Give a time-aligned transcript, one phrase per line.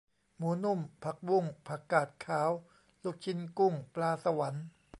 [0.37, 2.51] หมูนุ่ม ผักบุ้ง ผักกาดขาว
[3.03, 4.65] ลูกชิ้นกุ้ง ปลาสวรรค์